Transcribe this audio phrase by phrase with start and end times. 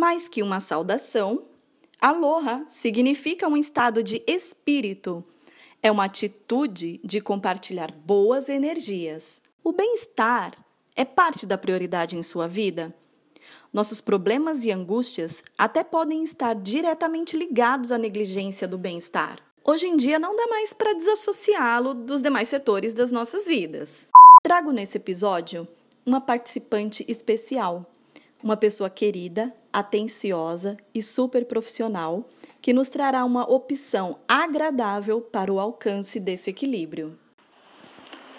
[0.00, 1.42] Mais que uma saudação,
[2.00, 5.22] aloha significa um estado de espírito.
[5.82, 9.42] É uma atitude de compartilhar boas energias.
[9.62, 10.52] O bem-estar
[10.96, 12.94] é parte da prioridade em sua vida?
[13.70, 19.38] Nossos problemas e angústias até podem estar diretamente ligados à negligência do bem-estar.
[19.62, 24.08] Hoje em dia não dá mais para desassociá-lo dos demais setores das nossas vidas.
[24.42, 25.68] Trago nesse episódio
[26.06, 27.84] uma participante especial,
[28.42, 32.28] uma pessoa querida, atenciosa e super profissional
[32.60, 37.18] que nos trará uma opção agradável para o alcance desse equilíbrio.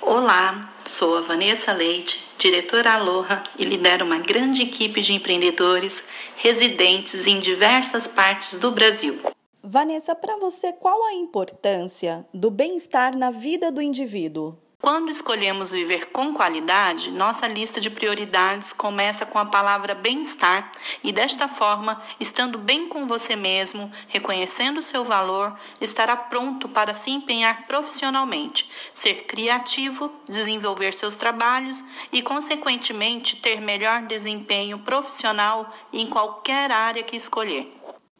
[0.00, 7.26] Olá, sou a Vanessa Leite, diretora Aloha e lidero uma grande equipe de empreendedores residentes
[7.26, 9.18] em diversas partes do Brasil.
[9.62, 14.56] Vanessa, para você, qual a importância do bem-estar na vida do indivíduo?
[14.78, 20.70] Quando escolhemos viver com qualidade, nossa lista de prioridades começa com a palavra bem-estar
[21.02, 27.10] e, desta forma, estando bem com você mesmo, reconhecendo seu valor, estará pronto para se
[27.10, 36.70] empenhar profissionalmente, ser criativo, desenvolver seus trabalhos e, consequentemente, ter melhor desempenho profissional em qualquer
[36.70, 37.72] área que escolher.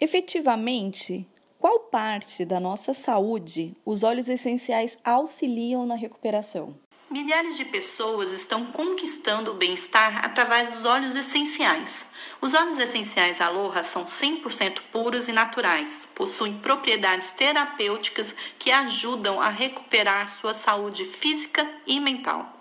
[0.00, 1.26] Efetivamente,
[1.60, 6.74] qual parte da nossa saúde os óleos essenciais auxiliam na recuperação?
[7.10, 12.06] Milhares de pessoas estão conquistando o bem-estar através dos óleos essenciais.
[12.40, 19.50] Os óleos essenciais Aloha são 100% puros e naturais, possuem propriedades terapêuticas que ajudam a
[19.50, 22.60] recuperar sua saúde física e mental.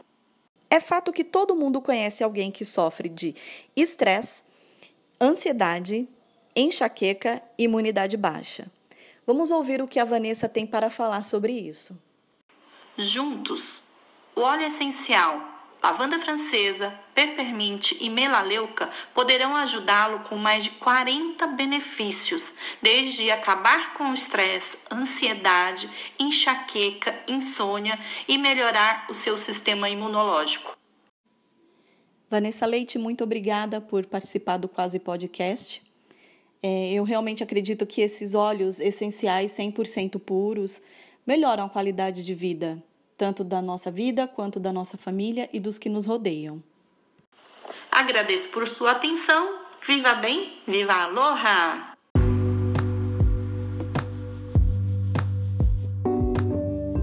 [0.70, 3.34] É fato que todo mundo conhece alguém que sofre de
[3.76, 4.44] estresse,
[5.22, 6.06] ansiedade,
[6.54, 8.70] enxaqueca e imunidade baixa.
[9.30, 12.02] Vamos ouvir o que a Vanessa tem para falar sobre isso.
[12.98, 13.84] Juntos,
[14.36, 15.40] o óleo essencial,
[15.84, 24.06] lavanda francesa, peppermint e melaleuca poderão ajudá-lo com mais de 40 benefícios, desde acabar com
[24.06, 30.76] o estresse, ansiedade, enxaqueca, insônia e melhorar o seu sistema imunológico.
[32.28, 35.88] Vanessa Leite, muito obrigada por participar do Quase Podcast.
[36.62, 40.82] É, eu realmente acredito que esses óleos essenciais 100% puros
[41.26, 42.84] melhoram a qualidade de vida,
[43.18, 46.62] tanto da nossa vida quanto da nossa família e dos que nos rodeiam.
[47.90, 49.60] Agradeço por sua atenção.
[49.88, 51.94] Viva bem, viva aloha!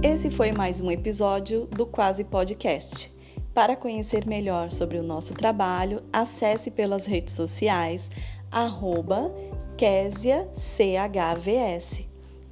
[0.02, 3.10] Esse foi mais um episódio do Quase Podcast.
[3.54, 8.10] Para conhecer melhor sobre o nosso trabalho, acesse pelas redes sociais
[8.56, 9.30] arroba
[9.76, 12.06] Késia CHVS.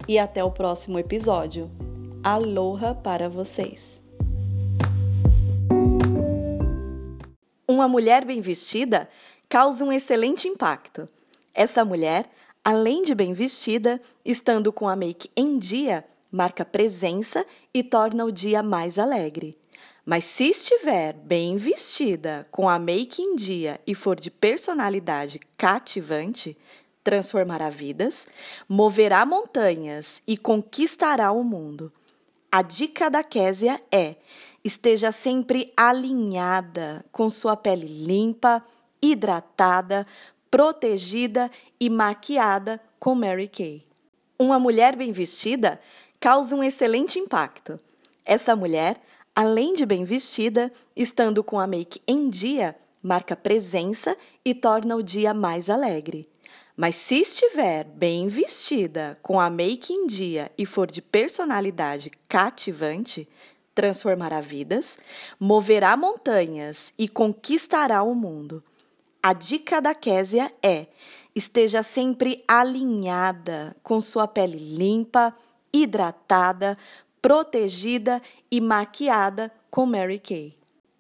[0.06, 1.70] E até o próximo episódio.
[2.22, 4.03] Aloha para vocês!
[7.66, 9.09] Uma mulher bem vestida
[9.48, 11.09] causa um excelente impacto.
[11.54, 12.28] Essa mulher,
[12.62, 18.31] além de bem vestida, estando com a make em dia, marca presença e torna o
[18.31, 19.56] dia mais alegre.
[20.05, 26.56] Mas se estiver bem vestida, com a make em dia e for de personalidade cativante,
[27.03, 28.27] transformará vidas,
[28.69, 31.93] moverá montanhas e conquistará o mundo.
[32.53, 34.17] A dica da Késia é:
[34.62, 38.65] esteja sempre alinhada, com sua pele limpa,
[39.03, 40.06] hidratada,
[40.50, 41.50] protegida
[41.81, 43.83] e maquiada com Mary Kay.
[44.39, 45.81] Uma mulher bem vestida
[46.21, 47.78] causa um excelente impacto.
[48.25, 49.00] Essa mulher
[49.34, 55.03] além de bem vestida, estando com a make em dia, marca presença e torna o
[55.03, 56.28] dia mais alegre.
[56.77, 63.28] Mas se estiver bem vestida, com a make em dia e for de personalidade cativante,
[63.75, 64.99] transformará vidas,
[65.39, 68.62] moverá montanhas e conquistará o mundo.
[69.23, 70.87] A dica da Késia é:
[71.34, 75.34] esteja sempre alinhada, com sua pele limpa,
[75.73, 76.78] hidratada,
[77.25, 78.21] protegida
[78.51, 80.55] e maquiada com Mary Kay.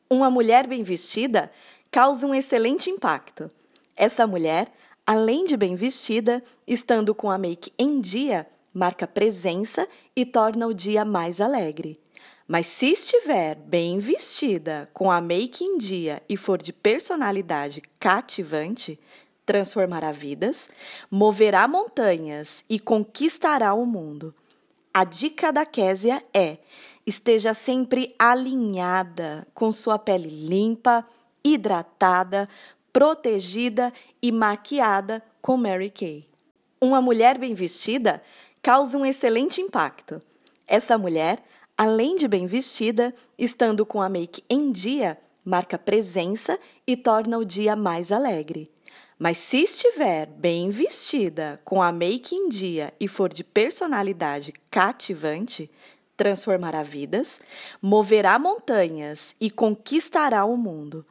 [0.08, 1.52] Uma mulher bem vestida
[1.90, 3.50] causa um excelente impacto.
[3.94, 4.72] Essa mulher,
[5.06, 9.86] além de bem vestida, estando com a make em dia, marca presença
[10.16, 12.00] e torna o dia mais alegre.
[12.48, 18.98] Mas se estiver bem vestida, com a make em dia e for de personalidade cativante,
[19.44, 20.70] transformará vidas,
[21.10, 24.34] moverá montanhas e conquistará o mundo.
[24.96, 26.58] A dica da Késia é:
[27.04, 31.04] esteja sempre alinhada, com sua pele limpa,
[31.42, 32.48] hidratada,
[32.92, 33.92] protegida
[34.22, 36.28] e maquiada com Mary Kay.
[36.80, 38.22] Uma mulher bem vestida
[38.62, 40.22] causa um excelente impacto.
[40.64, 41.42] Essa mulher,
[41.76, 46.56] além de bem vestida, estando com a make em dia, marca presença
[46.86, 48.70] e torna o dia mais alegre.
[49.18, 55.70] Mas se estiver bem vestida, com a make em dia e for de personalidade cativante,
[56.16, 57.40] transformará vidas,
[57.80, 61.04] moverá montanhas e conquistará o mundo.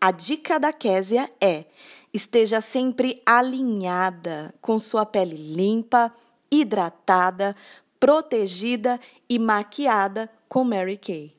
[0.00, 1.64] A dica da Késia é:
[2.12, 6.12] esteja sempre alinhada, com sua pele limpa,
[6.50, 7.54] hidratada,
[7.98, 8.98] protegida
[9.28, 11.34] e maquiada com Mary Kay.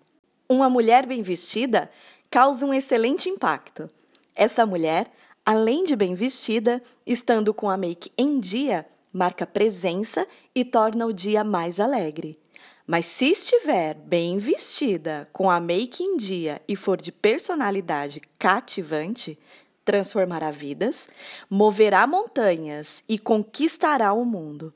[0.47, 1.89] Uma mulher bem vestida
[2.29, 3.89] causa um excelente impacto.
[4.35, 5.11] Essa mulher,
[5.45, 11.13] além de bem vestida, estando com a make em dia, marca presença e torna o
[11.13, 12.39] dia mais alegre.
[12.85, 19.37] Mas se estiver bem vestida, com a make em dia e for de personalidade cativante,
[19.85, 21.07] transformará vidas,
[21.49, 24.73] moverá montanhas e conquistará o mundo.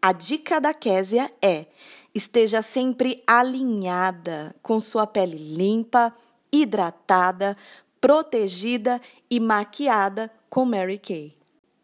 [0.00, 1.66] A dica da Késia é:
[2.14, 6.14] esteja sempre alinhada, com sua pele limpa,
[6.52, 7.56] hidratada,
[8.00, 9.00] protegida
[9.30, 11.34] e maquiada com Mary Kay.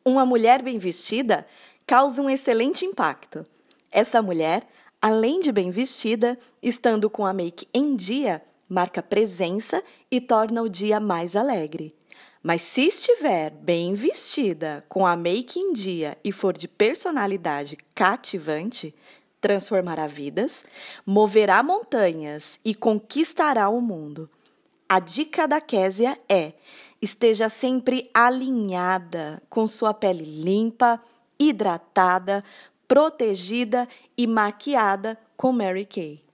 [0.05, 1.47] Uma mulher bem vestida
[1.87, 3.45] causa um excelente impacto.
[3.91, 4.67] Essa mulher
[5.01, 10.69] além de bem vestida, estando com a make em dia, marca presença e torna o
[10.69, 11.95] dia mais alegre.
[12.43, 18.95] Mas se estiver bem vestida, com a make em dia e for de personalidade cativante,
[19.41, 20.65] transformará vidas,
[21.05, 24.29] moverá montanhas e conquistará o mundo.
[24.89, 26.53] A dica da Késia é:
[27.03, 31.01] esteja sempre alinhada, com sua pele limpa,
[31.39, 32.45] hidratada,
[32.87, 36.26] protegida e maquiada com Mary Kay.